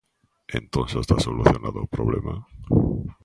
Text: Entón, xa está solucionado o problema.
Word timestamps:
Entón, 0.59 0.85
xa 0.91 0.99
está 1.03 1.15
solucionado 1.25 1.77
o 1.81 1.91
problema. 1.95 2.33